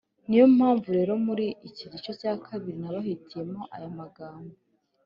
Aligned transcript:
Niyo 0.27 0.45
mpamvu 0.55 0.87
rero 0.97 1.13
muri 1.25 1.45
iki 1.69 1.85
gice 1.93 2.11
cya 2.19 2.33
kabiri 2.45 2.77
nabahitiyemo 2.81 3.61
aya 3.75 3.87
amagambo 3.91 4.53